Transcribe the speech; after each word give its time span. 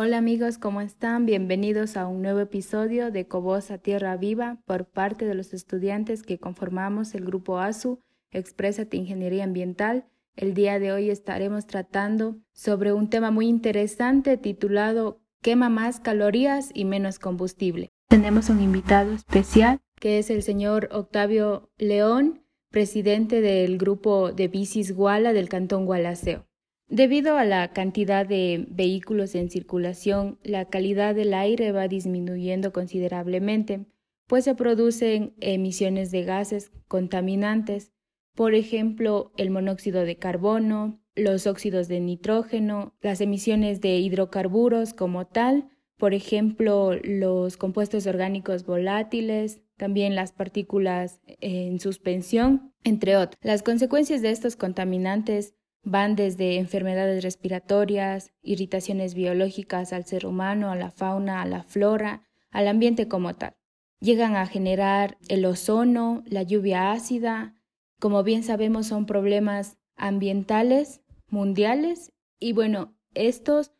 Hola 0.00 0.18
amigos, 0.18 0.58
¿cómo 0.58 0.80
están? 0.80 1.26
Bienvenidos 1.26 1.96
a 1.96 2.06
un 2.06 2.22
nuevo 2.22 2.38
episodio 2.38 3.10
de 3.10 3.26
Cobosa 3.26 3.78
Tierra 3.78 4.16
Viva 4.16 4.62
por 4.64 4.84
parte 4.84 5.26
de 5.26 5.34
los 5.34 5.52
estudiantes 5.52 6.22
que 6.22 6.38
conformamos 6.38 7.16
el 7.16 7.24
grupo 7.24 7.58
ASU, 7.58 8.00
Exprésate 8.30 8.96
Ingeniería 8.96 9.42
Ambiental. 9.42 10.06
El 10.36 10.54
día 10.54 10.78
de 10.78 10.92
hoy 10.92 11.10
estaremos 11.10 11.66
tratando 11.66 12.36
sobre 12.52 12.92
un 12.92 13.10
tema 13.10 13.32
muy 13.32 13.48
interesante 13.48 14.36
titulado 14.36 15.20
Quema 15.42 15.68
más 15.68 15.98
calorías 15.98 16.70
y 16.72 16.84
menos 16.84 17.18
combustible. 17.18 17.88
Tenemos 18.08 18.50
un 18.50 18.62
invitado 18.62 19.12
especial 19.14 19.80
que 19.96 20.20
es 20.20 20.30
el 20.30 20.44
señor 20.44 20.90
Octavio 20.92 21.72
León, 21.76 22.44
presidente 22.70 23.40
del 23.40 23.78
grupo 23.78 24.30
de 24.30 24.46
bicis 24.46 24.94
Guala 24.94 25.32
del 25.32 25.48
Cantón 25.48 25.86
Gualaceo. 25.86 26.47
Debido 26.88 27.36
a 27.36 27.44
la 27.44 27.68
cantidad 27.72 28.26
de 28.26 28.66
vehículos 28.70 29.34
en 29.34 29.50
circulación, 29.50 30.38
la 30.42 30.64
calidad 30.64 31.14
del 31.14 31.34
aire 31.34 31.70
va 31.70 31.86
disminuyendo 31.86 32.72
considerablemente, 32.72 33.84
pues 34.26 34.44
se 34.44 34.54
producen 34.54 35.34
emisiones 35.40 36.10
de 36.10 36.22
gases 36.24 36.72
contaminantes, 36.88 37.92
por 38.34 38.54
ejemplo, 38.54 39.32
el 39.36 39.50
monóxido 39.50 40.04
de 40.04 40.16
carbono, 40.16 40.98
los 41.14 41.46
óxidos 41.46 41.88
de 41.88 42.00
nitrógeno, 42.00 42.94
las 43.02 43.20
emisiones 43.20 43.80
de 43.80 43.96
hidrocarburos 43.98 44.94
como 44.94 45.26
tal, 45.26 45.68
por 45.98 46.14
ejemplo, 46.14 46.94
los 47.02 47.56
compuestos 47.56 48.06
orgánicos 48.06 48.64
volátiles, 48.64 49.60
también 49.76 50.14
las 50.14 50.32
partículas 50.32 51.20
en 51.26 51.80
suspensión, 51.80 52.72
entre 52.84 53.16
otros. 53.16 53.36
Las 53.42 53.62
consecuencias 53.62 54.22
de 54.22 54.30
estos 54.30 54.56
contaminantes 54.56 55.54
Van 55.90 56.16
desde 56.16 56.58
enfermedades 56.58 57.22
respiratorias, 57.22 58.30
irritaciones 58.42 59.14
biológicas 59.14 59.94
al 59.94 60.04
ser 60.04 60.26
humano, 60.26 60.70
a 60.70 60.76
la 60.76 60.90
fauna, 60.90 61.40
a 61.40 61.46
la 61.46 61.62
flora, 61.62 62.28
al 62.50 62.68
ambiente 62.68 63.08
como 63.08 63.34
tal. 63.36 63.56
Llegan 63.98 64.36
a 64.36 64.44
generar 64.44 65.16
el 65.28 65.46
ozono, 65.46 66.24
la 66.26 66.42
lluvia 66.42 66.92
ácida. 66.92 67.54
Como 67.98 68.22
bien 68.22 68.42
sabemos, 68.42 68.86
son 68.86 69.06
problemas 69.06 69.78
ambientales 69.96 71.00
mundiales 71.30 72.12
y 72.38 72.52
bueno, 72.52 72.94
estos 73.14 73.72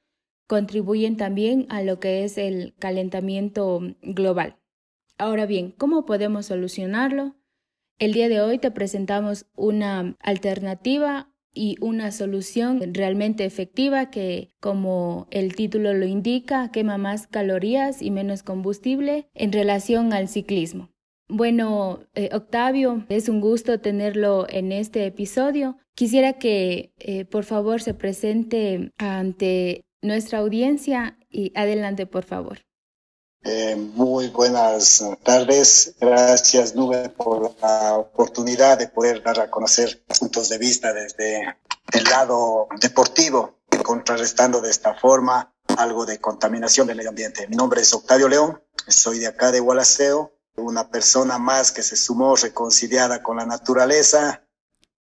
contribuyen 0.47 1.19
también 1.19 1.67
a 1.69 1.83
lo 1.83 2.01
que 2.01 2.25
es 2.25 2.39
el 2.39 2.75
calentamiento 2.79 3.81
global. 4.01 4.57
Ahora 5.19 5.45
bien, 5.45 5.73
¿cómo 5.73 6.07
podemos 6.07 6.47
solucionarlo? 6.47 7.37
El 7.99 8.15
día 8.15 8.31
de 8.31 8.41
hoy 8.41 8.59
te 8.59 8.71
presentamos 8.71 9.45
una 9.55 10.17
alternativa 10.21 11.35
y 11.59 11.77
una 11.81 12.13
solución 12.13 12.95
realmente 12.95 13.45
efectiva 13.45 14.11
que, 14.11 14.55
como 14.61 15.27
el 15.33 15.57
título 15.57 15.93
lo 15.93 16.07
indica, 16.07 16.71
quema 16.71 16.99
más 16.99 17.27
calorías 17.27 18.01
y 18.01 18.13
menos 18.13 18.45
combustible 18.45 19.29
en 19.35 19.53
relación 19.53 20.13
al 20.13 20.29
ciclismo. 20.29 20.91
Bueno, 21.29 22.05
eh, 22.15 22.31
Octavio, 22.33 23.05
es 23.09 23.29
un 23.29 23.41
gusto 23.41 23.81
tenerlo 23.81 24.47
en 24.49 24.71
este 24.71 25.05
episodio. 25.05 25.77
Quisiera 25.97 26.35
que 26.35 26.93
eh, 26.99 27.25
por 27.25 27.45
favor 27.45 27.83
se 27.83 27.93
presente 27.93 28.93
ante 28.97 29.85
nuestra 30.01 30.39
audiencia 30.39 31.19
y 31.29 31.51
adelante, 31.57 32.07
por 32.07 32.23
favor. 32.23 32.68
Eh, 33.45 33.77
muy 33.77 34.29
buenas 34.29 35.05
tardes. 35.23 35.95
Gracias, 36.01 36.75
Nube, 36.75 37.09
por 37.11 37.55
la 37.61 37.95
oportunidad 37.95 38.79
de 38.79 38.89
poder 38.89 39.23
dar 39.23 39.41
a 39.41 39.51
conocer 39.51 40.03
puntos 40.19 40.49
de 40.49 40.59
vista 40.59 40.93
desde 40.93 41.57
el 41.93 42.05
lado 42.05 42.69
deportivo, 42.81 43.59
contrarrestando 43.85 44.61
de 44.61 44.71
esta 44.71 44.95
forma 44.95 45.55
algo 45.77 46.05
de 46.05 46.21
contaminación 46.21 46.87
del 46.87 46.97
medio 46.97 47.11
ambiente. 47.11 47.47
Mi 47.47 47.57
nombre 47.57 47.81
es 47.81 47.95
Octavio 47.95 48.29
León, 48.29 48.61
soy 48.89 49.21
de 49.21 49.29
acá 49.29 49.53
de 49.53 49.61
Gualaceo, 49.61 50.33
una 50.57 50.91
persona 50.91 51.39
más 51.39 51.71
que 51.71 51.83
se 51.83 51.97
sumó 51.97 52.35
reconciliada 52.35 53.23
con 53.23 53.37
la 53.37 53.47
naturaleza, 53.47 54.43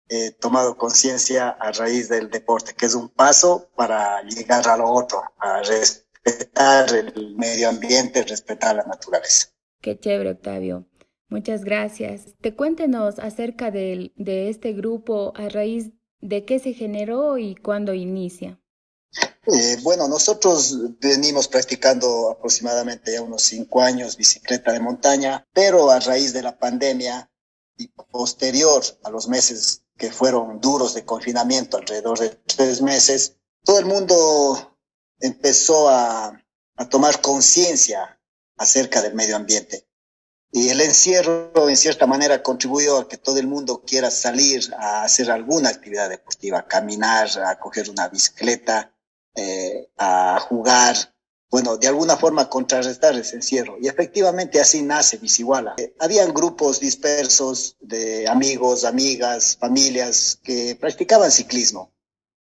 eh, 0.09 0.31
tomado 0.33 0.77
conciencia 0.77 1.49
a 1.49 1.73
raíz 1.73 2.09
del 2.09 2.31
deporte, 2.31 2.75
que 2.75 2.87
es 2.87 2.95
un 2.95 3.09
paso 3.09 3.69
para 3.75 4.23
llegar 4.23 4.69
a 4.69 4.77
lo 4.77 4.91
otro, 4.91 5.23
a 5.39 5.63
respetar 5.63 6.10
el 6.25 7.37
medio 7.37 7.69
ambiente, 7.69 8.23
respetar 8.23 8.77
la 8.77 8.85
naturaleza. 8.85 9.49
Qué 9.81 9.99
chévere, 9.99 10.31
Octavio. 10.31 10.87
Muchas 11.29 11.65
gracias. 11.65 12.35
Te 12.41 12.55
cuéntenos 12.55 13.19
acerca 13.19 13.71
de, 13.71 14.13
de 14.17 14.49
este 14.49 14.73
grupo, 14.73 15.33
a 15.37 15.49
raíz 15.49 15.91
de 16.21 16.45
qué 16.45 16.59
se 16.59 16.75
generó 16.75 17.39
y 17.39 17.55
cuándo 17.55 17.95
inicia. 17.95 18.61
Eh, 19.47 19.79
bueno, 19.83 20.07
nosotros 20.07 20.77
venimos 21.01 21.49
practicando 21.49 22.31
aproximadamente 22.31 23.13
ya 23.13 23.23
unos 23.23 23.43
cinco 23.43 23.81
años 23.81 24.17
bicicleta 24.17 24.73
de 24.73 24.81
montaña, 24.81 25.47
pero 25.53 25.91
a 25.91 25.99
raíz 25.99 26.33
de 26.33 26.43
la 26.43 26.59
pandemia 26.59 27.31
y 27.77 27.89
posterior 27.89 28.83
a 29.03 29.11
los 29.11 29.29
meses 29.29 29.85
que 29.97 30.13
fueron 30.13 30.61
duros 30.61 30.95
de 30.95 31.05
confinamiento, 31.05 31.79
alrededor 31.79 32.19
de 32.19 32.31
tres 32.31 32.83
meses, 32.83 33.37
todo 33.65 33.79
el 33.79 33.87
mundo 33.87 34.70
empezó 35.21 35.89
a, 35.89 36.37
tomar 36.89 37.21
conciencia 37.21 38.19
acerca 38.57 39.03
del 39.03 39.15
medio 39.15 39.37
ambiente. 39.37 39.87
Y 40.51 40.71
el 40.71 40.81
encierro, 40.81 41.69
en 41.69 41.77
cierta 41.77 42.07
manera, 42.07 42.43
contribuyó 42.43 42.99
a 43.01 43.09
que 43.09 43.19
todo 43.19 43.39
el 43.39 43.47
mundo 43.47 43.83
quiera 43.87 44.11
salir 44.11 44.63
a 44.79 45.05
hacer 45.05 45.31
alguna 45.31 45.69
actividad 45.69 46.09
deportiva, 46.09 46.67
caminar, 46.67 47.29
a 47.45 47.59
coger 47.59 47.91
una 47.91 48.09
bicicleta, 48.09 48.95
eh, 49.37 49.91
a 49.99 50.41
jugar, 50.41 50.97
bueno, 51.51 51.77
de 51.77 51.89
alguna 51.89 52.17
forma 52.17 52.49
contrarrestar 52.49 53.15
ese 53.15 53.37
encierro. 53.37 53.77
Y 53.79 53.89
efectivamente 53.89 54.59
así 54.59 54.81
nace 54.81 55.19
Biciguala. 55.19 55.75
Eh, 55.77 55.95
habían 56.01 56.33
grupos 56.33 56.81
dispersos 56.81 57.77
de 57.81 58.27
amigos, 58.27 58.85
amigas, 58.85 59.59
familias 59.61 60.41
que 60.43 60.77
practicaban 60.81 61.31
ciclismo 61.31 61.93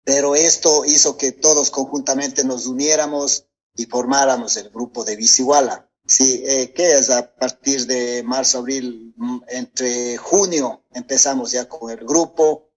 pero 0.09 0.35
esto 0.35 0.87
hizo 0.87 1.19
que 1.19 1.33
todos 1.33 1.71
conjuntamente 1.71 2.43
nos 2.43 2.67
uniéramos 2.67 3.45
y 3.77 3.85
formáramos 3.85 4.57
el 4.57 4.71
grupo 4.71 5.05
de 5.05 5.17
Biciguala. 5.17 5.87
Sí, 6.07 6.43
eh, 6.47 6.73
que 6.73 6.93
es 6.93 7.11
a 7.11 7.35
partir 7.35 7.87
de 7.87 8.23
marzo, 8.23 8.61
abril, 8.61 9.13
mm, 9.19 9.41
entre 9.49 10.17
junio 10.17 10.83
empezamos 10.95 11.53
ya 11.53 11.69
con 11.69 11.91
el 11.91 12.07
grupo 12.07 12.71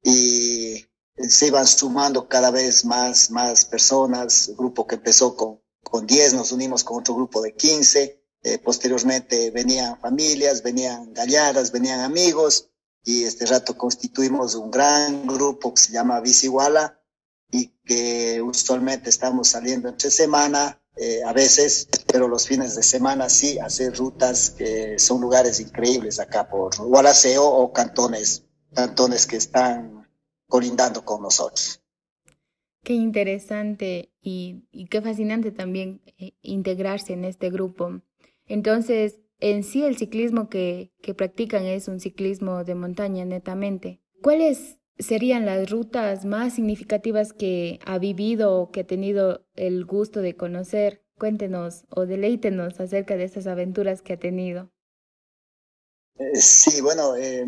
y 0.00 0.86
se 1.16 1.48
iban 1.48 1.66
sumando 1.66 2.28
cada 2.28 2.52
vez 2.52 2.84
más, 2.84 3.32
más 3.32 3.64
personas, 3.64 4.52
grupo 4.56 4.86
que 4.86 4.94
empezó 4.94 5.34
con, 5.34 5.60
con 5.82 6.06
10, 6.06 6.34
nos 6.34 6.52
unimos 6.52 6.84
con 6.84 7.00
otro 7.00 7.16
grupo 7.16 7.42
de 7.42 7.56
15, 7.56 8.22
eh, 8.44 8.58
posteriormente 8.58 9.50
venían 9.50 9.98
familias, 9.98 10.62
venían 10.62 11.12
galladas, 11.12 11.72
venían 11.72 11.98
amigos, 11.98 12.70
y 13.06 13.22
este 13.22 13.46
rato 13.46 13.78
constituimos 13.78 14.56
un 14.56 14.68
gran 14.68 15.26
grupo 15.28 15.72
que 15.72 15.80
se 15.80 15.92
llama 15.92 16.20
Biciguala 16.20 17.00
y 17.52 17.68
que 17.84 18.42
usualmente 18.42 19.08
estamos 19.08 19.46
saliendo 19.46 19.88
entre 19.88 20.10
semana, 20.10 20.82
eh, 20.96 21.22
a 21.24 21.32
veces, 21.32 21.88
pero 22.08 22.26
los 22.26 22.48
fines 22.48 22.74
de 22.74 22.82
semana 22.82 23.28
sí, 23.28 23.60
hacer 23.60 23.96
rutas 23.96 24.50
que 24.50 24.98
son 24.98 25.20
lugares 25.20 25.60
increíbles 25.60 26.18
acá 26.18 26.48
por 26.48 26.76
Gualaceo 26.76 27.44
o 27.44 27.72
cantones, 27.72 28.44
cantones 28.74 29.28
que 29.28 29.36
están 29.36 30.08
colindando 30.48 31.04
con 31.04 31.22
nosotros. 31.22 31.80
Qué 32.82 32.94
interesante 32.94 34.10
y, 34.20 34.64
y 34.72 34.86
qué 34.86 35.00
fascinante 35.00 35.52
también 35.52 36.02
eh, 36.18 36.32
integrarse 36.42 37.12
en 37.12 37.24
este 37.24 37.50
grupo. 37.50 38.00
Entonces, 38.46 39.20
en 39.40 39.62
sí 39.62 39.84
el 39.84 39.96
ciclismo 39.96 40.48
que, 40.48 40.92
que 41.02 41.14
practican 41.14 41.64
es 41.64 41.88
un 41.88 42.00
ciclismo 42.00 42.64
de 42.64 42.74
montaña 42.74 43.24
netamente. 43.24 44.00
¿Cuáles 44.22 44.78
serían 44.98 45.46
las 45.46 45.70
rutas 45.70 46.24
más 46.24 46.54
significativas 46.54 47.32
que 47.32 47.80
ha 47.84 47.98
vivido 47.98 48.54
o 48.56 48.70
que 48.70 48.80
ha 48.80 48.86
tenido 48.86 49.46
el 49.54 49.84
gusto 49.84 50.20
de 50.20 50.36
conocer? 50.36 51.04
Cuéntenos 51.18 51.84
o 51.90 52.06
deleítenos 52.06 52.78
acerca 52.80 53.16
de 53.16 53.24
esas 53.24 53.46
aventuras 53.46 54.02
que 54.02 54.14
ha 54.14 54.18
tenido. 54.18 54.70
Eh, 56.18 56.36
sí, 56.36 56.80
bueno, 56.80 57.16
eh, 57.16 57.46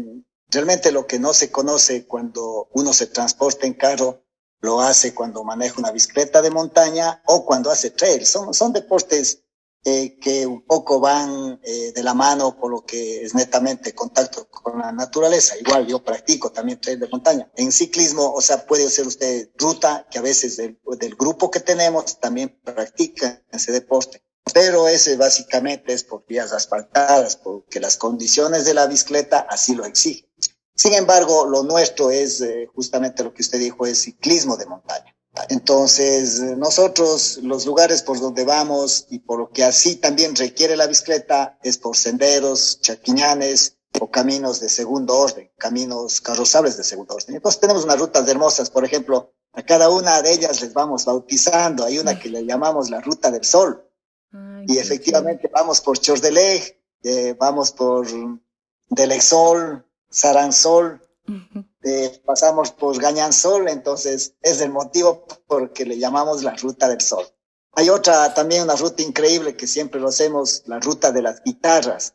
realmente 0.51 0.93
lo 0.93 1.07
que 1.07 1.19
no 1.19 1.33
se 1.33 1.51
conoce 1.51 2.07
cuando 2.07 2.69
uno 2.73 2.93
se 2.93 3.07
transporta 3.07 3.67
en 3.67 3.75
carro, 3.75 4.25
lo 4.61 4.81
hace 4.81 5.15
cuando 5.15 5.45
maneja 5.45 5.79
una 5.79 5.93
bicicleta 5.93 6.43
de 6.43 6.51
montaña 6.51 7.23
o 7.27 7.45
cuando 7.45 7.71
hace 7.71 7.91
trail. 7.91 8.27
Son, 8.27 8.53
son 8.55 8.73
deportes 8.73 9.45
eh, 9.89 10.19
que 10.21 10.47
un 10.47 10.67
poco 10.67 11.01
van 11.01 11.59
eh, 11.63 11.93
de 11.95 12.03
la 12.03 12.13
mano 12.13 12.59
por 12.59 12.71
lo 12.71 12.85
que 12.85 13.25
es 13.25 13.35
netamente 13.35 13.95
contacto 13.95 14.49
con 14.51 14.79
la 14.79 14.93
naturaleza. 14.93 15.57
Igual 15.57 15.87
yo 15.87 16.05
practico 16.05 16.53
también 16.53 16.81
trail 16.81 17.01
de 17.01 17.09
montaña. 17.09 17.51
En 17.57 17.73
ciclismo, 17.73 18.33
o 18.33 18.41
sea, 18.43 18.67
puede 18.67 18.91
ser 18.91 19.07
usted 19.07 19.49
ruta, 19.57 20.07
que 20.11 20.19
a 20.19 20.23
veces 20.23 20.57
del, 20.59 20.79
del 20.99 21.15
grupo 21.17 21.51
que 21.51 21.61
tenemos 21.61 22.21
también 22.21 22.61
practica 22.63 23.43
ese 23.51 23.73
deporte. 23.73 24.23
Pero 24.53 24.89
ese 24.89 25.17
básicamente 25.17 25.93
es 25.93 26.05
por 26.05 26.27
vías 26.27 26.53
asfaltadas, 26.53 27.37
porque 27.37 27.81
las 27.81 27.97
condiciones 27.97 28.65
de 28.65 28.75
la 28.75 28.87
bicicleta 28.87 29.47
así 29.49 29.75
lo 29.75 29.85
exigen. 29.85 30.29
Sin 30.75 30.95
embargo, 30.95 31.47
lo 31.47 31.63
nuestro 31.63 32.11
es 32.11 32.41
eh, 32.41 32.69
justamente 32.75 33.25
lo 33.25 33.33
que 33.33 33.43
usted 33.43 33.59
dijo, 33.59 33.87
es 33.87 34.03
ciclismo 34.03 34.57
de 34.57 34.67
montaña. 34.67 35.18
Entonces, 35.49 36.41
nosotros 36.57 37.39
los 37.43 37.67
lugares 37.67 38.03
por 38.03 38.21
donde 38.21 38.45
vamos 38.45 39.07
y 39.11 39.21
por 39.21 39.39
lo 39.39 39.51
que 39.51 39.65
así 39.65 39.97
también 39.97 40.35
requiere 40.35 40.77
la 40.77 40.87
bicicleta 40.87 41.59
es 41.63 41.79
por 41.79 41.97
senderos, 41.97 42.81
chaquiñanes 42.81 43.77
o 44.01 44.11
caminos 44.11 44.61
de 44.61 44.69
segundo 44.69 45.17
orden, 45.17 45.51
caminos 45.57 46.21
carrozables 46.21 46.77
de 46.77 46.85
segundo 46.85 47.15
orden. 47.15 47.37
Entonces 47.37 47.61
tenemos 47.61 47.85
unas 47.85 47.99
rutas 47.99 48.29
hermosas, 48.29 48.71
por 48.71 48.85
ejemplo, 48.85 49.33
a 49.53 49.63
cada 49.63 49.89
una 49.91 50.23
de 50.23 50.33
ellas 50.33 50.61
les 50.61 50.73
vamos 50.73 51.05
bautizando. 51.05 51.85
Hay 51.85 51.99
una 51.99 52.19
que 52.19 52.29
le 52.29 52.45
llamamos 52.45 52.91
la 52.91 53.01
Ruta 53.01 53.31
del 53.31 53.45
Sol. 53.45 53.85
y 54.67 54.77
efectivamente 54.77 55.49
vamos 55.51 55.81
por 55.81 55.99
Chordelej, 55.99 56.79
eh, 57.03 57.35
vamos 57.39 57.73
por 57.73 58.07
Delexol, 58.91 59.87
Saranzol, 60.11 61.01
pasamos 62.25 62.73
por 62.73 63.01
Gañansol, 63.01 63.69
entonces 63.69 64.35
es 64.43 64.61
el 64.61 64.71
motivo 64.71 65.27
porque 65.47 65.85
le 65.85 65.99
llamamos 65.99 66.43
la 66.43 66.55
Ruta 66.55 66.89
del 66.89 67.01
Sol. 67.01 67.27
Hay 67.73 67.91
otra, 67.91 68.35
también 68.35 68.63
una 68.63 68.75
ruta 68.75 69.03
increíble 69.03 69.57
que 69.57 69.67
siempre 69.67 70.01
lo 70.01 70.09
hacemos, 70.09 70.63
la 70.67 70.81
Ruta 70.81 71.13
de 71.13 71.23
las 71.23 71.43
Guitarras. 71.45 72.15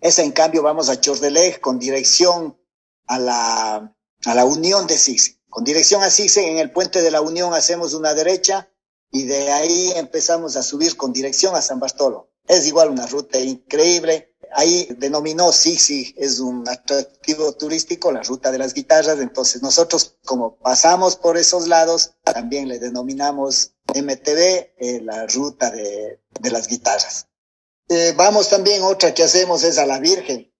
Esa, 0.00 0.22
en 0.22 0.32
cambio, 0.32 0.62
vamos 0.62 0.88
a 0.88 1.00
Chordelej 1.00 1.60
con 1.60 1.78
dirección 1.78 2.58
a 3.06 3.18
la, 3.18 3.96
a 4.26 4.34
la 4.34 4.44
Unión 4.44 4.86
de 4.86 4.98
Six. 4.98 5.38
Con 5.48 5.64
dirección 5.64 6.02
a 6.02 6.10
Sixen, 6.10 6.44
en 6.44 6.58
el 6.58 6.70
puente 6.70 7.00
de 7.00 7.10
la 7.10 7.22
Unión 7.22 7.54
hacemos 7.54 7.94
una 7.94 8.14
derecha 8.14 8.70
y 9.10 9.24
de 9.24 9.50
ahí 9.50 9.92
empezamos 9.96 10.56
a 10.56 10.62
subir 10.62 10.96
con 10.96 11.12
dirección 11.12 11.56
a 11.56 11.62
San 11.62 11.80
Bartolo. 11.80 12.30
Es 12.46 12.66
igual 12.66 12.90
una 12.90 13.06
ruta 13.06 13.38
increíble. 13.38 14.36
Ahí 14.52 14.88
denominó 14.98 15.52
Sixi, 15.52 16.14
es 16.16 16.40
un 16.40 16.68
atractivo 16.68 17.52
turístico, 17.52 18.12
la 18.12 18.22
ruta 18.22 18.50
de 18.50 18.58
las 18.58 18.74
guitarras. 18.74 19.18
Entonces 19.18 19.62
nosotros 19.62 20.16
como 20.24 20.56
pasamos 20.56 21.16
por 21.16 21.36
esos 21.36 21.68
lados, 21.68 22.12
también 22.24 22.68
le 22.68 22.78
denominamos 22.78 23.72
MTV, 23.94 24.72
eh, 24.78 25.00
la 25.02 25.26
ruta 25.26 25.70
de, 25.70 26.20
de 26.40 26.50
las 26.50 26.68
guitarras. 26.68 27.26
Eh, 27.88 28.12
vamos 28.16 28.48
también, 28.48 28.82
otra 28.82 29.14
que 29.14 29.22
hacemos 29.22 29.62
es 29.62 29.78
a 29.78 29.86
la 29.86 29.98
Virgen, 29.98 30.52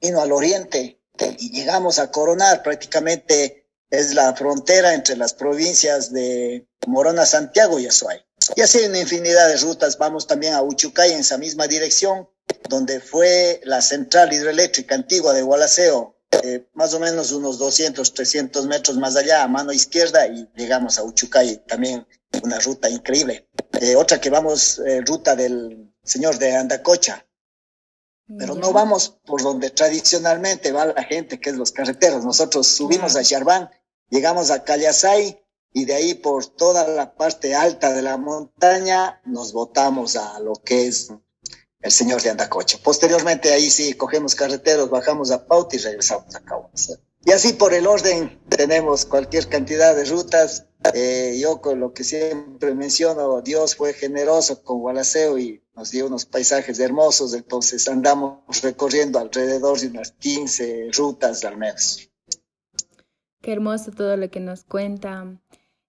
vino 0.00 0.20
al 0.20 0.32
oriente 0.32 1.00
y 1.38 1.52
llegamos 1.52 1.98
a 1.98 2.10
coronar 2.10 2.62
prácticamente 2.62 3.64
es 3.90 4.14
la 4.14 4.34
frontera 4.34 4.94
entre 4.94 5.16
las 5.16 5.34
provincias 5.34 6.12
de 6.12 6.66
Morona, 6.86 7.26
Santiago 7.26 7.78
y 7.78 7.86
Azuay. 7.86 8.18
Y 8.56 8.60
así 8.60 8.78
una 8.84 9.00
infinidad 9.00 9.48
de 9.48 9.56
rutas. 9.58 9.96
Vamos 9.98 10.26
también 10.26 10.54
a 10.54 10.62
Uchucay 10.62 11.12
en 11.12 11.20
esa 11.20 11.38
misma 11.38 11.66
dirección, 11.66 12.28
donde 12.68 13.00
fue 13.00 13.60
la 13.64 13.82
central 13.82 14.32
hidroeléctrica 14.32 14.94
antigua 14.94 15.32
de 15.32 15.42
Gualaceo, 15.42 16.16
eh, 16.42 16.68
más 16.74 16.94
o 16.94 17.00
menos 17.00 17.32
unos 17.32 17.58
200, 17.58 18.12
300 18.12 18.66
metros 18.66 18.96
más 18.96 19.16
allá, 19.16 19.42
a 19.42 19.48
mano 19.48 19.72
izquierda, 19.72 20.26
y 20.26 20.48
llegamos 20.56 20.98
a 20.98 21.04
Uchucay, 21.04 21.64
también 21.66 22.06
una 22.42 22.58
ruta 22.58 22.88
increíble. 22.88 23.48
Eh, 23.80 23.94
otra 23.96 24.20
que 24.20 24.30
vamos, 24.30 24.80
eh, 24.80 25.00
ruta 25.02 25.36
del 25.36 25.94
señor 26.02 26.38
de 26.38 26.56
Andacocha, 26.56 27.26
pero 28.38 28.54
no 28.54 28.72
vamos 28.72 29.18
por 29.26 29.42
donde 29.42 29.70
tradicionalmente 29.70 30.72
va 30.72 30.86
la 30.86 31.04
gente, 31.04 31.38
que 31.38 31.50
es 31.50 31.56
los 31.56 31.72
carreteros. 31.72 32.24
Nosotros 32.24 32.66
subimos 32.66 33.16
a 33.16 33.22
Charbán, 33.22 33.70
llegamos 34.08 34.50
a 34.50 34.64
Callasay 34.64 35.44
y 35.72 35.84
de 35.84 35.94
ahí 35.94 36.14
por 36.14 36.46
toda 36.46 36.88
la 36.88 37.14
parte 37.14 37.54
alta 37.54 37.92
de 37.92 38.00
la 38.00 38.16
montaña 38.16 39.20
nos 39.26 39.52
botamos 39.52 40.16
a 40.16 40.40
lo 40.40 40.54
que 40.54 40.86
es 40.86 41.12
el 41.84 41.92
señor 41.92 42.22
de 42.22 42.30
Andacocha. 42.30 42.78
Posteriormente 42.82 43.52
ahí 43.52 43.68
sí 43.68 43.92
cogemos 43.92 44.34
carreteros, 44.34 44.88
bajamos 44.88 45.30
a 45.30 45.46
Pauta 45.46 45.76
y 45.76 45.78
regresamos 45.78 46.34
a 46.34 46.40
Caguas. 46.40 46.98
Y 47.26 47.30
así 47.30 47.52
por 47.52 47.74
el 47.74 47.86
orden 47.86 48.40
tenemos 48.48 49.04
cualquier 49.04 49.48
cantidad 49.48 49.94
de 49.94 50.06
rutas. 50.06 50.66
Eh, 50.94 51.38
yo 51.38 51.60
con 51.60 51.80
lo 51.80 51.92
que 51.92 52.02
siempre 52.02 52.74
menciono, 52.74 53.42
Dios 53.42 53.76
fue 53.76 53.92
generoso 53.92 54.62
con 54.62 54.80
Gualaceo 54.80 55.38
y 55.38 55.62
nos 55.76 55.90
dio 55.90 56.06
unos 56.06 56.24
paisajes 56.24 56.78
hermosos, 56.78 57.34
entonces 57.34 57.86
andamos 57.88 58.40
recorriendo 58.62 59.18
alrededor 59.18 59.78
de 59.78 59.88
unas 59.88 60.12
15 60.12 60.90
rutas 60.96 61.44
al 61.44 61.58
menos. 61.58 62.10
Qué 63.42 63.52
hermoso 63.52 63.90
todo 63.90 64.16
lo 64.16 64.30
que 64.30 64.40
nos 64.40 64.64
cuenta. 64.64 65.38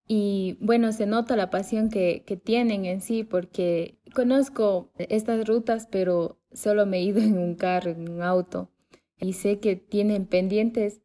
Y 0.08 0.58
bueno, 0.62 0.92
se 0.92 1.06
nota 1.06 1.36
la 1.36 1.50
pasión 1.50 1.90
que, 1.90 2.24
que 2.26 2.38
tienen 2.38 2.86
en 2.86 3.02
sí, 3.02 3.24
porque 3.24 4.00
conozco 4.14 4.92
estas 4.98 5.48
rutas, 5.48 5.88
pero 5.92 6.40
solo 6.52 6.86
me 6.86 6.98
he 6.98 7.04
ido 7.04 7.20
en 7.22 7.38
un 7.38 7.56
carro, 7.56 7.92
en 7.92 8.10
un 8.10 8.22
auto. 8.22 8.72
Y 9.20 9.34
sé 9.34 9.60
que 9.60 9.76
tienen 9.76 10.26
pendientes 10.26 11.02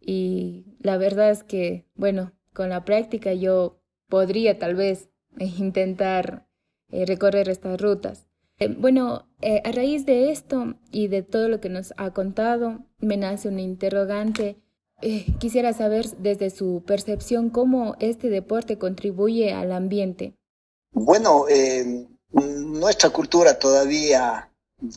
y 0.00 0.76
la 0.78 0.98
verdad 0.98 1.30
es 1.30 1.42
que, 1.42 1.86
bueno, 1.94 2.32
con 2.52 2.70
la 2.70 2.84
práctica 2.84 3.32
yo 3.32 3.80
podría 4.08 4.58
tal 4.58 4.74
vez 4.74 5.10
intentar 5.58 6.48
eh, 6.90 7.04
recorrer 7.06 7.48
estas 7.48 7.80
rutas. 7.80 8.28
Eh, 8.58 8.68
bueno, 8.68 9.28
eh, 9.40 9.60
a 9.64 9.72
raíz 9.72 10.06
de 10.06 10.30
esto 10.30 10.76
y 10.90 11.08
de 11.08 11.22
todo 11.22 11.48
lo 11.48 11.60
que 11.60 11.68
nos 11.68 11.92
ha 11.96 12.12
contado, 12.12 12.86
me 12.98 13.16
nace 13.16 13.48
un 13.48 13.58
interrogante. 13.58 14.62
Quisiera 15.38 15.72
saber 15.72 16.06
desde 16.18 16.50
su 16.50 16.82
percepción 16.86 17.50
cómo 17.50 17.96
este 18.00 18.28
deporte 18.28 18.78
contribuye 18.78 19.52
al 19.52 19.72
ambiente. 19.72 20.34
Bueno, 20.92 21.44
nuestra 22.32 23.10
cultura 23.10 23.58
todavía, 23.58 24.50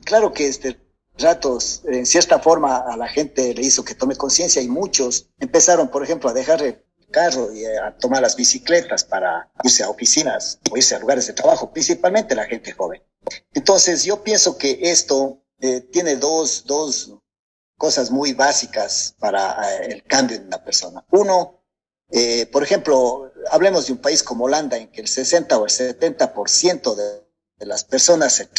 claro 0.06 0.31
que 0.34 0.48
este 0.48 0.78
ratos, 1.19 1.81
en 1.86 2.06
cierta 2.06 2.40
forma, 2.40 2.78
a 2.78 2.98
la 2.98 3.07
gente 3.07 3.54
le 3.54 3.62
hizo 3.62 3.84
que 3.84 3.96
tome 3.96 4.16
conciencia 4.16 4.62
y 4.62 4.68
muchos 4.68 5.30
empezaron, 5.40 5.90
por 5.90 6.04
ejemplo, 6.04 6.30
a 6.30 6.34
dejar 6.34 6.84
carro 7.12 7.52
y 7.52 7.66
a 7.66 7.95
tomar 7.98 8.22
las 8.22 8.36
bicicletas 8.36 9.04
para 9.04 9.52
irse 9.63 9.84
a 9.84 9.90
oficinas 9.90 10.60
o 10.72 10.78
irse 10.78 10.95
a 10.95 11.00
lugares 11.00 11.28
de 11.28 11.34
trabajo, 11.34 11.72
principalmente 11.72 12.36
la 12.36 12.45
gente 12.45 12.72
joven. 12.72 13.02
Entonces, 13.54 14.04
yo 14.04 14.24
pienso 14.24 14.57
que 14.57 14.80
esto 14.81 15.42
eh, 15.60 15.81
tiene 15.81 16.16
dos, 16.16 16.66
dos 16.66 17.16
cosas 17.80 18.12
muy 18.12 18.34
básicas 18.34 19.16
para 19.18 19.74
eh, 19.74 19.94
el 19.94 20.04
cambio 20.04 20.38
de 20.38 20.46
una 20.46 20.64
persona. 20.64 21.04
Uno, 21.10 21.64
eh, 22.12 22.46
por 22.52 22.62
ejemplo, 22.62 23.31
hablemos 23.50 23.88
de 23.88 23.94
un 23.94 24.00
país 24.00 24.22
como 24.22 24.44
Holanda, 24.44 24.78
en 24.78 24.92
que 24.92 25.02
el 25.02 25.08
60 25.08 25.58
o 25.58 25.66
el 25.66 25.72
70% 25.72 26.96
de, 26.96 27.28
de 27.58 27.66
las 27.66 27.86
personas 27.86 28.34
se 28.34 28.50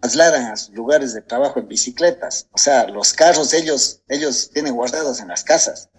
trasladan 0.00 0.52
a 0.52 0.56
sus 0.56 0.74
lugares 0.74 1.12
de 1.12 1.22
trabajo 1.22 1.58
en 1.58 1.68
bicicletas. 1.68 2.46
O 2.52 2.58
sea, 2.58 2.86
los 2.86 3.12
carros 3.12 3.52
ellos, 3.52 4.02
ellos 4.08 4.50
tienen 4.54 4.74
guardados 4.76 5.20
en 5.20 5.28
las 5.28 5.42
casas 5.42 5.90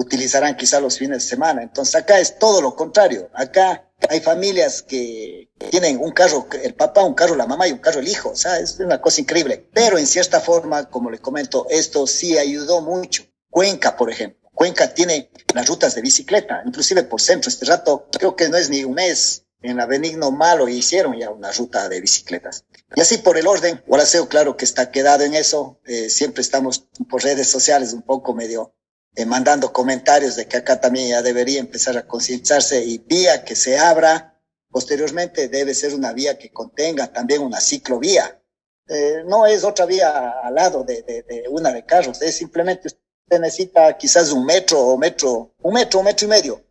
utilizarán 0.00 0.56
quizá 0.56 0.80
los 0.80 0.98
fines 0.98 1.22
de 1.22 1.28
semana. 1.28 1.62
Entonces 1.62 1.94
acá 1.94 2.18
es 2.18 2.38
todo 2.38 2.62
lo 2.62 2.74
contrario. 2.74 3.28
Acá 3.34 3.86
hay 4.08 4.20
familias 4.20 4.82
que 4.82 5.50
tienen 5.70 5.98
un 6.00 6.12
carro, 6.12 6.48
el 6.62 6.74
papá, 6.74 7.04
un 7.04 7.14
carro, 7.14 7.36
la 7.36 7.46
mamá 7.46 7.68
y 7.68 7.72
un 7.72 7.78
carro, 7.78 8.00
el 8.00 8.08
hijo. 8.08 8.30
O 8.30 8.36
sea, 8.36 8.58
es 8.58 8.80
una 8.80 9.00
cosa 9.00 9.20
increíble. 9.20 9.68
Pero 9.74 9.98
en 9.98 10.06
cierta 10.06 10.40
forma, 10.40 10.88
como 10.88 11.10
les 11.10 11.20
comento, 11.20 11.66
esto 11.68 12.06
sí 12.06 12.38
ayudó 12.38 12.80
mucho. 12.80 13.24
Cuenca, 13.50 13.96
por 13.96 14.10
ejemplo. 14.10 14.40
Cuenca 14.54 14.94
tiene 14.94 15.30
las 15.54 15.68
rutas 15.68 15.94
de 15.94 16.02
bicicleta, 16.02 16.62
inclusive 16.64 17.02
por 17.04 17.20
centro. 17.20 17.50
Este 17.50 17.66
rato, 17.66 18.08
creo 18.10 18.36
que 18.36 18.48
no 18.48 18.56
es 18.56 18.70
ni 18.70 18.84
un 18.84 18.94
mes, 18.94 19.44
en 19.62 19.76
la 19.76 19.84
Benigno 19.84 20.30
Malo 20.30 20.68
hicieron 20.68 21.18
ya 21.18 21.30
una 21.30 21.52
ruta 21.52 21.88
de 21.90 22.00
bicicletas. 22.00 22.64
Y 22.94 23.00
así 23.00 23.18
por 23.18 23.36
el 23.36 23.46
orden, 23.46 23.82
Gualaceo, 23.86 24.28
claro 24.28 24.56
que 24.56 24.64
está 24.64 24.90
quedado 24.90 25.24
en 25.24 25.34
eso. 25.34 25.78
Eh, 25.86 26.08
siempre 26.08 26.40
estamos 26.40 26.88
por 27.08 27.22
redes 27.22 27.48
sociales 27.48 27.92
un 27.92 28.02
poco 28.02 28.34
medio 28.34 28.74
eh, 29.14 29.26
mandando 29.26 29.72
comentarios 29.72 30.36
de 30.36 30.46
que 30.46 30.58
acá 30.58 30.80
también 30.80 31.08
ya 31.08 31.22
debería 31.22 31.60
empezar 31.60 31.96
a 31.96 32.06
concientizarse 32.06 32.84
y 32.84 32.98
vía 32.98 33.44
que 33.44 33.56
se 33.56 33.78
abra, 33.78 34.40
posteriormente 34.70 35.48
debe 35.48 35.74
ser 35.74 35.94
una 35.94 36.12
vía 36.12 36.38
que 36.38 36.52
contenga 36.52 37.12
también 37.12 37.42
una 37.42 37.60
ciclovía. 37.60 38.40
Eh, 38.88 39.22
no 39.26 39.46
es 39.46 39.64
otra 39.64 39.86
vía 39.86 40.30
al 40.42 40.54
lado 40.54 40.84
de, 40.84 41.02
de, 41.02 41.22
de, 41.22 41.44
una 41.48 41.72
de 41.72 41.84
carros, 41.84 42.22
es 42.22 42.36
simplemente 42.36 42.88
usted 42.88 43.40
necesita 43.40 43.96
quizás 43.96 44.32
un 44.32 44.44
metro 44.44 44.80
o 44.80 44.96
metro, 44.96 45.54
un 45.58 45.74
metro, 45.74 46.00
un 46.00 46.04
metro 46.06 46.26
y 46.26 46.30
medio, 46.30 46.64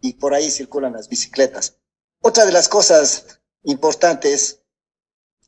y 0.00 0.14
por 0.14 0.34
ahí 0.34 0.50
circulan 0.50 0.92
las 0.92 1.08
bicicletas. 1.08 1.76
Otra 2.20 2.44
de 2.44 2.52
las 2.52 2.68
cosas 2.68 3.40
importantes, 3.64 4.60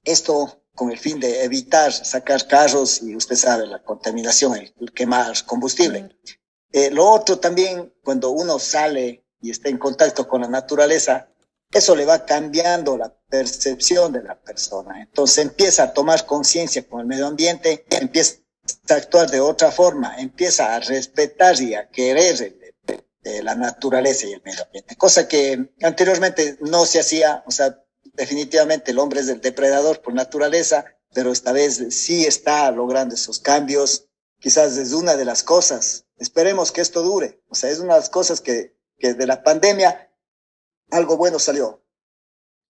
esto 0.04 0.63
con 0.74 0.90
el 0.90 0.98
fin 0.98 1.20
de 1.20 1.44
evitar 1.44 1.92
sacar 1.92 2.46
carros 2.46 3.02
y 3.02 3.14
usted 3.16 3.36
sabe 3.36 3.66
la 3.66 3.82
contaminación, 3.82 4.56
el, 4.56 4.92
quemar 4.92 5.44
combustible. 5.44 6.16
Eh, 6.72 6.90
lo 6.90 7.08
otro 7.08 7.38
también, 7.38 7.92
cuando 8.02 8.30
uno 8.30 8.58
sale 8.58 9.24
y 9.40 9.50
está 9.50 9.68
en 9.68 9.78
contacto 9.78 10.26
con 10.26 10.40
la 10.42 10.48
naturaleza, 10.48 11.28
eso 11.70 11.94
le 11.94 12.04
va 12.04 12.24
cambiando 12.24 12.96
la 12.96 13.14
percepción 13.28 14.12
de 14.12 14.22
la 14.22 14.40
persona. 14.40 15.00
Entonces 15.00 15.38
empieza 15.38 15.84
a 15.84 15.92
tomar 15.92 16.26
conciencia 16.26 16.86
con 16.88 17.00
el 17.00 17.06
medio 17.06 17.26
ambiente, 17.26 17.84
empieza 17.90 18.36
a 18.90 18.94
actuar 18.94 19.30
de 19.30 19.40
otra 19.40 19.70
forma, 19.70 20.16
empieza 20.18 20.74
a 20.74 20.80
respetar 20.80 21.60
y 21.60 21.74
a 21.74 21.88
querer 21.88 22.56
la 23.42 23.54
naturaleza 23.54 24.26
y 24.26 24.32
el 24.32 24.42
medio 24.44 24.64
ambiente, 24.64 24.96
cosa 24.96 25.26
que 25.26 25.72
anteriormente 25.82 26.58
no 26.60 26.84
se 26.84 27.00
hacía, 27.00 27.42
o 27.46 27.50
sea, 27.50 27.83
definitivamente 28.14 28.90
el 28.90 28.98
hombre 28.98 29.20
es 29.20 29.28
el 29.28 29.40
depredador 29.40 30.00
por 30.00 30.14
naturaleza, 30.14 30.84
pero 31.12 31.30
esta 31.30 31.52
vez 31.52 31.82
sí 31.90 32.24
está 32.26 32.70
logrando 32.70 33.14
esos 33.14 33.38
cambios. 33.38 34.08
Quizás 34.40 34.76
es 34.76 34.92
una 34.92 35.16
de 35.16 35.24
las 35.24 35.42
cosas. 35.42 36.06
Esperemos 36.16 36.72
que 36.72 36.80
esto 36.80 37.02
dure. 37.02 37.42
O 37.48 37.54
sea, 37.54 37.70
es 37.70 37.78
una 37.78 37.94
de 37.94 38.00
las 38.00 38.10
cosas 38.10 38.40
que 38.40 38.74
que 38.98 39.14
de 39.14 39.26
la 39.26 39.42
pandemia 39.42 40.10
algo 40.90 41.16
bueno 41.16 41.38
salió. 41.38 41.82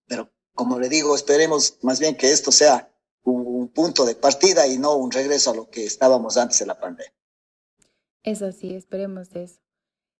Pero 0.07 0.31
como 0.53 0.79
le 0.79 0.89
digo, 0.89 1.15
esperemos 1.15 1.77
más 1.81 1.99
bien 1.99 2.15
que 2.15 2.31
esto 2.31 2.51
sea 2.51 2.91
un, 3.23 3.55
punto 3.69 4.05
de 4.05 4.15
partida 4.15 4.67
y 4.67 4.77
no 4.77 4.95
un 4.95 5.11
regreso 5.11 5.51
a 5.51 5.55
lo 5.55 5.69
que 5.69 5.85
estábamos 5.85 6.37
antes 6.37 6.59
de 6.59 6.67
la 6.67 6.79
pandemia. 6.79 7.13
Eso 8.23 8.51
sí, 8.51 8.75
esperemos 8.75 9.35
eso. 9.35 9.59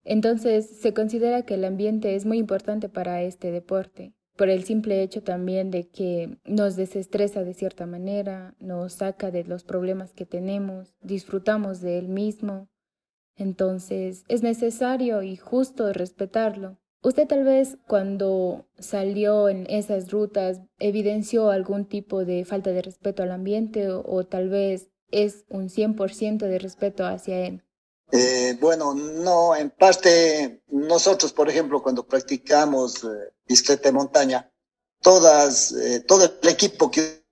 Entonces, 0.04 0.68
se 0.82 0.94
considera 0.94 1.44
que 1.44 1.54
el 1.54 1.64
ambiente 1.64 2.16
es 2.16 2.26
muy 2.26 2.38
importante 2.38 2.90
para 2.90 3.22
este 3.22 3.52
deporte, 3.52 4.15
por 4.38 4.50
el 4.50 4.64
simple 4.64 5.02
hecho 5.02 5.24
también 5.24 5.72
de 5.72 5.88
que 5.88 6.38
nos 6.46 6.76
desestresa 6.76 7.44
de 7.44 7.54
cierta 7.54 7.86
manera, 7.86 8.56
nos 8.60 8.94
saca 8.94 9.32
de 9.32 9.44
los 9.44 9.64
problemas 9.64 10.14
que 10.14 10.26
tenemos, 10.26 10.96
disfrutamos 11.02 11.82
de 11.82 11.98
él 11.98 12.10
mismo. 12.10 12.68
Entonces, 13.38 14.24
es 14.28 14.44
necesario 14.44 15.24
y 15.24 15.36
justo 15.36 15.92
respetarlo. 15.94 16.78
Usted 17.06 17.28
tal 17.28 17.44
vez 17.44 17.78
cuando 17.88 18.66
salió 18.80 19.48
en 19.48 19.68
esas 19.70 20.12
rutas 20.12 20.62
evidenció 20.80 21.52
algún 21.52 21.86
tipo 21.86 22.26
de 22.26 22.46
falta 22.46 22.72
de 22.72 22.82
respeto 22.82 23.22
al 23.22 23.32
ambiente 23.32 23.90
o, 23.92 24.26
tal 24.26 24.50
vez 24.50 24.90
es 25.12 25.46
un 25.50 25.70
100% 25.70 26.40
de 26.40 26.58
respeto 26.58 27.06
hacia 27.06 27.46
él. 27.46 27.64
Eh, 28.12 28.58
bueno, 28.60 28.96
no, 28.96 29.56
en 29.56 29.70
parte 29.70 30.64
nosotros, 30.68 31.32
por 31.32 31.48
ejemplo, 31.48 31.84
cuando 31.84 32.08
practicamos 32.08 33.04
eh, 33.04 33.08
bicicleta 33.48 33.90
de 33.90 33.94
montaña, 33.94 34.52
todas, 35.02 35.72
eh, 35.74 36.02
todo 36.02 36.26
el 36.42 36.50
equipo 36.50 36.90
que 36.90 37.26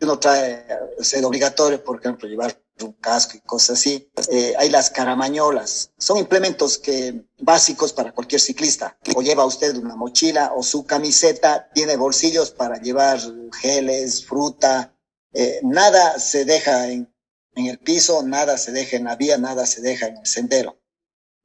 uno 0.00 0.18
trae 0.18 0.66
es 0.98 1.14
obligatorio, 1.22 1.82
por 1.82 2.00
ejemplo, 2.00 2.28
llevar 2.28 2.60
un 2.80 2.92
casco 2.94 3.36
y 3.36 3.40
cosas 3.40 3.78
así. 3.78 4.10
Eh, 4.30 4.54
hay 4.58 4.68
las 4.70 4.90
caramañolas. 4.90 5.92
Son 5.98 6.16
implementos 6.18 6.78
que, 6.78 7.24
básicos 7.38 7.92
para 7.92 8.12
cualquier 8.12 8.40
ciclista. 8.40 8.98
O 9.14 9.22
lleva 9.22 9.44
usted 9.44 9.76
una 9.76 9.96
mochila 9.96 10.52
o 10.54 10.62
su 10.62 10.84
camiseta 10.84 11.70
tiene 11.72 11.96
bolsillos 11.96 12.50
para 12.50 12.80
llevar 12.80 13.20
geles, 13.60 14.24
fruta. 14.24 14.96
Eh, 15.32 15.60
nada 15.62 16.18
se 16.18 16.44
deja 16.44 16.88
en, 16.88 17.14
en 17.54 17.66
el 17.66 17.78
piso, 17.78 18.22
nada 18.22 18.58
se 18.58 18.72
deja 18.72 18.96
en 18.96 19.04
la 19.04 19.16
vía, 19.16 19.38
nada 19.38 19.66
se 19.66 19.80
deja 19.80 20.06
en 20.06 20.18
el 20.18 20.26
sendero. 20.26 20.78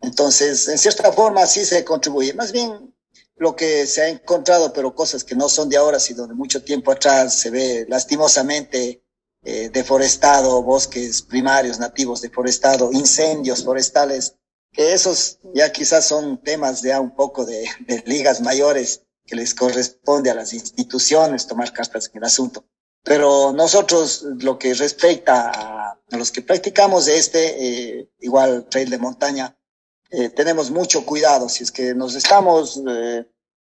Entonces, 0.02 0.68
en 0.68 0.78
cierta 0.78 1.12
forma, 1.12 1.46
sí 1.48 1.66
se 1.66 1.84
contribuye. 1.84 2.34
Más 2.34 2.52
bien, 2.52 2.94
lo 3.38 3.56
que 3.56 3.86
se 3.86 4.02
ha 4.02 4.10
encontrado, 4.10 4.74
pero 4.74 4.96
cosas 4.96 5.24
que 5.24 5.36
no 5.36 5.48
son 5.48 5.70
de 5.70 5.78
ahora, 5.78 6.00
sino 6.00 6.28
de 6.28 6.34
mucho 6.34 6.64
tiempo 6.64 6.92
atrás, 6.92 7.36
se 7.36 7.50
ve 7.50 7.86
lastimosamente 7.88 9.04
eh, 9.44 9.70
deforestado, 9.70 10.62
bosques 10.64 11.22
primarios 11.22 11.80
nativos 11.80 12.22
deforestado, 12.22 12.92
incendios 12.92 13.64
forestales, 13.64 14.36
que 14.72 14.94
esos 14.94 15.40
ya 15.54 15.72
quizás 15.72 16.06
son 16.06 16.42
temas 16.42 16.82
ya 16.82 17.00
un 17.00 17.16
poco 17.16 17.46
de, 17.46 17.66
ligas 18.06 18.42
mayores 18.42 19.04
que 19.26 19.36
les 19.36 19.54
corresponde 19.54 20.30
a 20.32 20.36
las 20.36 20.54
instituciones 20.54 21.48
tomar 21.48 21.72
cartas 21.74 22.10
en 22.12 22.18
el 22.18 22.24
asunto. 22.24 22.66
Pero 23.04 23.54
nosotros, 23.54 24.24
lo 24.40 24.58
que 24.58 24.74
respecta 24.74 25.52
a, 25.54 26.00
los 26.10 26.32
que 26.32 26.42
practicamos 26.42 27.08
este, 27.08 28.00
eh, 28.00 28.12
igual 28.20 28.68
trail 28.70 28.90
de 28.90 28.98
montaña, 28.98 29.57
eh, 30.10 30.30
tenemos 30.30 30.72
mucho 30.72 31.06
cuidado. 31.06 31.50
Si 31.50 31.64
es 31.64 31.72
que 31.72 31.94
nos 31.94 32.16
estamos, 32.16 32.82
eh, 32.88 33.26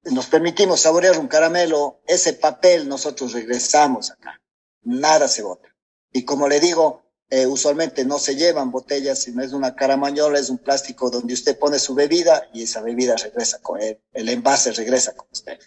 nos 0.05 0.27
permitimos 0.27 0.81
saborear 0.81 1.17
un 1.19 1.27
caramelo, 1.27 2.01
ese 2.07 2.33
papel 2.33 2.87
nosotros 2.87 3.33
regresamos 3.33 4.11
acá. 4.11 4.41
Nada 4.81 5.27
se 5.27 5.43
bota. 5.43 5.69
Y 6.11 6.25
como 6.25 6.47
le 6.47 6.59
digo, 6.59 7.03
eh, 7.29 7.47
usualmente 7.47 8.05
no 8.05 8.19
se 8.19 8.35
llevan 8.35 8.71
botellas, 8.71 9.19
sino 9.19 9.41
es 9.41 9.53
una 9.53 9.75
caramañola, 9.75 10.39
es 10.39 10.49
un 10.49 10.59
plástico 10.59 11.09
donde 11.09 11.33
usted 11.33 11.57
pone 11.57 11.79
su 11.79 11.95
bebida 11.95 12.49
y 12.53 12.63
esa 12.63 12.81
bebida 12.81 13.15
regresa 13.15 13.61
con 13.61 13.81
él, 13.81 13.99
el 14.13 14.29
envase 14.29 14.71
regresa 14.71 15.15
con 15.15 15.27
usted. 15.31 15.59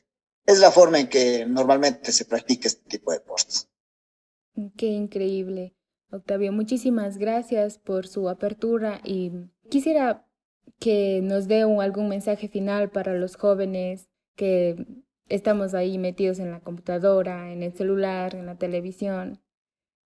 Es 0.45 0.61
la 0.61 0.71
forma 0.71 1.01
en 1.01 1.09
que 1.09 1.45
normalmente 1.45 2.13
se 2.13 2.25
practica 2.25 2.69
este 2.69 2.89
tipo 2.89 3.11
de 3.11 3.19
deportes. 3.19 3.69
Qué 4.77 4.87
increíble. 4.87 5.75
Octavio, 6.13 6.53
muchísimas 6.53 7.19
gracias 7.19 7.79
por 7.79 8.07
su 8.07 8.29
apertura 8.29 9.01
y 9.03 9.33
quisiera 9.69 10.26
que 10.79 11.21
nos 11.23 11.49
dé 11.49 11.63
algún 11.63 12.09
mensaje 12.09 12.49
final 12.49 12.91
para 12.91 13.15
los 13.15 13.37
jóvenes 13.37 14.09
que 14.37 14.87
estamos 15.29 15.75
ahí 15.75 15.99
metidos 15.99 16.39
en 16.39 16.51
la 16.51 16.61
computadora, 16.61 17.53
en 17.53 17.63
el 17.63 17.73
celular, 17.77 18.35
en 18.35 18.47
la 18.47 18.57
televisión. 18.57 19.43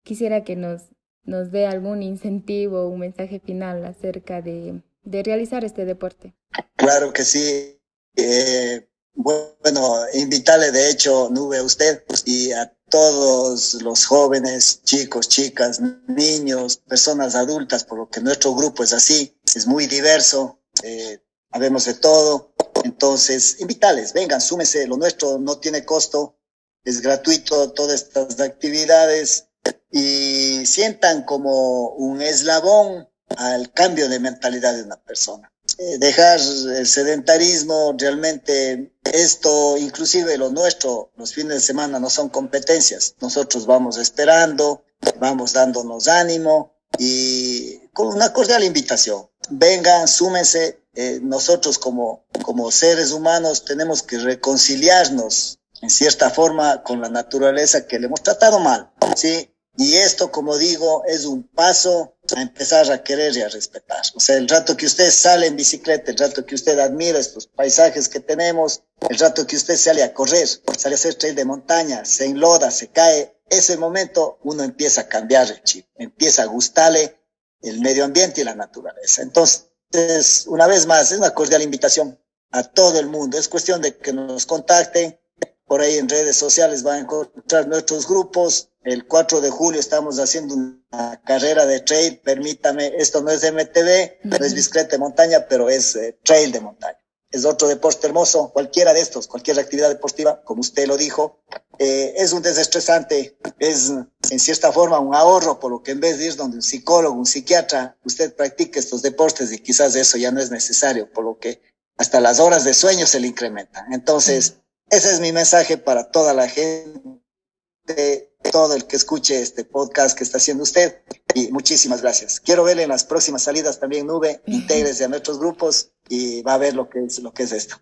Quisiera 0.02 0.44
que 0.44 0.56
nos, 0.56 0.82
nos 1.24 1.50
dé 1.50 1.66
algún 1.66 2.02
incentivo, 2.02 2.88
un 2.88 3.00
mensaje 3.00 3.40
final 3.40 3.84
acerca 3.84 4.42
de, 4.42 4.82
de 5.02 5.22
realizar 5.22 5.64
este 5.64 5.84
deporte. 5.84 6.34
Claro 6.76 7.12
que 7.12 7.24
sí. 7.24 7.80
Eh, 8.16 8.88
bueno, 9.14 9.96
invitarle 10.14 10.72
de 10.72 10.90
hecho, 10.90 11.28
Nube, 11.30 11.58
a 11.58 11.62
usted 11.62 12.02
y 12.24 12.52
a 12.52 12.74
todos 12.90 13.74
los 13.82 14.06
jóvenes, 14.06 14.82
chicos, 14.82 15.28
chicas, 15.28 15.80
niños, 16.08 16.76
personas 16.76 17.34
adultas, 17.34 17.84
por 17.84 17.98
lo 17.98 18.08
que 18.08 18.20
nuestro 18.20 18.54
grupo 18.54 18.82
es 18.82 18.92
así, 18.92 19.36
es 19.54 19.66
muy 19.66 19.86
diverso, 19.86 20.60
eh, 20.82 21.20
habemos 21.50 21.84
de 21.84 21.94
todo. 21.94 22.54
Entonces, 22.84 23.60
invitales, 23.60 24.12
vengan, 24.12 24.40
súmese, 24.40 24.86
lo 24.86 24.96
nuestro 24.96 25.38
no 25.38 25.58
tiene 25.58 25.84
costo, 25.84 26.38
es 26.84 27.00
gratuito 27.00 27.72
todas 27.72 28.02
estas 28.02 28.40
actividades 28.40 29.48
y 29.90 30.66
sientan 30.66 31.22
como 31.22 31.90
un 31.90 32.20
eslabón 32.20 33.08
al 33.36 33.72
cambio 33.72 34.08
de 34.08 34.20
mentalidad 34.20 34.74
de 34.74 34.82
una 34.82 35.02
persona. 35.02 35.50
Eh, 35.78 35.98
dejar 35.98 36.38
el 36.40 36.86
sedentarismo, 36.86 37.94
realmente 37.98 38.92
esto, 39.04 39.76
inclusive 39.78 40.36
lo 40.36 40.50
nuestro, 40.50 41.10
los 41.16 41.32
fines 41.32 41.54
de 41.54 41.60
semana 41.60 41.98
no 41.98 42.10
son 42.10 42.28
competencias. 42.28 43.16
Nosotros 43.20 43.66
vamos 43.66 43.96
esperando, 43.96 44.84
vamos 45.18 45.52
dándonos 45.52 46.06
ánimo 46.06 46.74
y 46.98 47.78
con 47.92 48.08
una 48.08 48.32
cordial 48.32 48.62
invitación. 48.62 49.28
Vengan, 49.50 50.08
súmense. 50.08 50.80
Eh, 50.96 51.18
nosotros 51.22 51.78
como, 51.78 52.24
como 52.42 52.70
seres 52.70 53.10
humanos 53.10 53.64
tenemos 53.64 54.02
que 54.02 54.18
reconciliarnos 54.18 55.58
en 55.82 55.90
cierta 55.90 56.30
forma 56.30 56.82
con 56.84 57.00
la 57.00 57.08
naturaleza 57.08 57.86
que 57.86 57.98
le 57.98 58.06
hemos 58.06 58.22
tratado 58.22 58.60
mal, 58.60 58.92
¿sí? 59.16 59.50
Y 59.76 59.94
esto, 59.96 60.30
como 60.30 60.56
digo, 60.56 61.04
es 61.04 61.24
un 61.24 61.42
paso 61.42 62.16
a 62.36 62.40
empezar 62.40 62.90
a 62.92 63.02
querer 63.02 63.36
y 63.36 63.42
a 63.42 63.48
respetar. 63.48 64.02
O 64.14 64.20
sea, 64.20 64.36
el 64.36 64.48
rato 64.48 64.76
que 64.76 64.86
usted 64.86 65.10
sale 65.10 65.48
en 65.48 65.56
bicicleta, 65.56 66.12
el 66.12 66.16
rato 66.16 66.46
que 66.46 66.54
usted 66.54 66.78
admira 66.78 67.18
estos 67.18 67.48
paisajes 67.48 68.08
que 68.08 68.20
tenemos, 68.20 68.82
el 69.10 69.18
rato 69.18 69.46
que 69.46 69.56
usted 69.56 69.76
sale 69.76 70.04
a 70.04 70.14
correr, 70.14 70.46
sale 70.46 70.94
a 70.94 70.98
hacer 70.98 71.16
trail 71.16 71.34
de 71.34 71.44
montaña, 71.44 72.04
se 72.04 72.26
enloda, 72.26 72.70
se 72.70 72.88
cae, 72.88 73.36
ese 73.50 73.76
momento 73.76 74.38
uno 74.44 74.62
empieza 74.62 75.02
a 75.02 75.08
cambiar 75.08 75.50
el 75.50 75.62
chip, 75.64 75.86
empieza 75.96 76.42
a 76.42 76.46
gustarle 76.46 77.18
el 77.64 77.80
medio 77.80 78.04
ambiente 78.04 78.40
y 78.40 78.44
la 78.44 78.54
naturaleza. 78.54 79.22
Entonces, 79.22 80.44
una 80.46 80.66
vez 80.66 80.86
más, 80.86 81.12
es 81.12 81.18
una 81.18 81.32
cordial 81.32 81.62
invitación 81.62 82.18
a 82.50 82.62
todo 82.62 83.00
el 83.00 83.06
mundo. 83.06 83.38
Es 83.38 83.48
cuestión 83.48 83.82
de 83.82 83.96
que 83.96 84.12
nos 84.12 84.46
contacten. 84.46 85.18
Por 85.66 85.80
ahí 85.80 85.96
en 85.96 86.08
redes 86.08 86.36
sociales 86.36 86.82
van 86.82 86.96
a 86.96 87.00
encontrar 87.00 87.66
nuestros 87.68 88.06
grupos. 88.06 88.68
El 88.82 89.06
4 89.06 89.40
de 89.40 89.50
julio 89.50 89.80
estamos 89.80 90.18
haciendo 90.18 90.54
una 90.54 91.20
carrera 91.24 91.64
de 91.64 91.80
trail. 91.80 92.20
Permítame, 92.22 92.92
esto 92.98 93.22
no 93.22 93.30
es 93.30 93.42
MTV, 93.42 94.18
no 94.24 94.44
es 94.44 94.54
bicicleta 94.54 94.90
de 94.90 94.98
montaña, 94.98 95.46
pero 95.48 95.70
es 95.70 95.96
eh, 95.96 96.18
trail 96.22 96.52
de 96.52 96.60
montaña 96.60 96.98
es 97.34 97.44
otro 97.44 97.66
deporte 97.66 98.06
hermoso, 98.06 98.50
cualquiera 98.52 98.94
de 98.94 99.00
estos, 99.00 99.26
cualquier 99.26 99.58
actividad 99.58 99.88
deportiva, 99.88 100.40
como 100.44 100.60
usted 100.60 100.86
lo 100.86 100.96
dijo, 100.96 101.40
eh, 101.80 102.14
es 102.16 102.32
un 102.32 102.42
desestresante, 102.42 103.36
es 103.58 103.90
en 104.30 104.38
cierta 104.38 104.70
forma 104.70 105.00
un 105.00 105.16
ahorro, 105.16 105.58
por 105.58 105.72
lo 105.72 105.82
que 105.82 105.90
en 105.90 106.00
vez 106.00 106.18
de 106.18 106.26
ir 106.26 106.36
donde 106.36 106.58
un 106.58 106.62
psicólogo, 106.62 107.16
un 107.16 107.26
psiquiatra, 107.26 107.96
usted 108.04 108.36
practique 108.36 108.78
estos 108.78 109.02
deportes 109.02 109.50
y 109.50 109.58
quizás 109.58 109.96
eso 109.96 110.16
ya 110.16 110.30
no 110.30 110.40
es 110.40 110.52
necesario, 110.52 111.10
por 111.12 111.24
lo 111.24 111.36
que 111.36 111.60
hasta 111.96 112.20
las 112.20 112.38
horas 112.38 112.62
de 112.62 112.72
sueño 112.72 113.04
se 113.04 113.18
le 113.18 113.26
incrementan. 113.26 113.92
Entonces, 113.92 114.58
ese 114.88 115.10
es 115.10 115.18
mi 115.18 115.32
mensaje 115.32 115.76
para 115.76 116.12
toda 116.12 116.34
la 116.34 116.48
gente, 116.48 118.32
todo 118.50 118.74
el 118.74 118.86
que 118.86 118.96
escuche 118.96 119.40
este 119.40 119.64
podcast 119.64 120.16
que 120.16 120.24
está 120.24 120.38
haciendo 120.38 120.62
usted. 120.62 121.02
Y 121.34 121.50
muchísimas 121.50 122.02
gracias. 122.02 122.40
Quiero 122.40 122.64
verle 122.64 122.84
en 122.84 122.88
las 122.88 123.04
próximas 123.04 123.42
salidas 123.42 123.80
también, 123.80 124.06
Nube, 124.06 124.40
intégrese 124.46 125.04
a 125.04 125.08
nuestros 125.08 125.38
grupos 125.38 125.92
y 126.08 126.42
va 126.42 126.54
a 126.54 126.58
ver 126.58 126.74
lo 126.74 126.88
que 126.88 127.04
es, 127.04 127.18
lo 127.20 127.32
que 127.32 127.44
es 127.44 127.52
esto. 127.52 127.76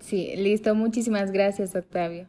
Sí, 0.00 0.34
listo. 0.36 0.74
Muchísimas 0.74 1.32
gracias, 1.32 1.74
Octavio. 1.74 2.28